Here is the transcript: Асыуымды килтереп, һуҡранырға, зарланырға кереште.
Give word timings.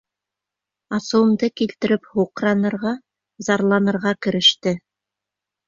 Асыуымды 0.97 1.49
килтереп, 1.61 2.09
һуҡранырға, 2.15 2.95
зарланырға 3.51 4.17
кереште. 4.29 4.77